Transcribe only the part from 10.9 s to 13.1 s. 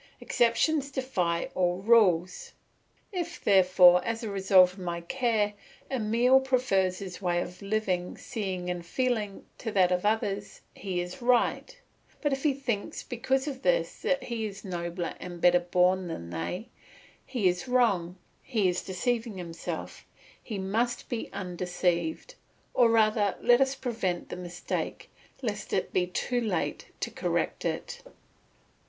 is right; but if he thinks